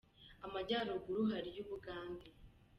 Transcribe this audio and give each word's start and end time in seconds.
Amajyaruguru 0.45 1.21
hariyo 1.31 1.61
u 1.65 1.69
bugande. 1.69 2.27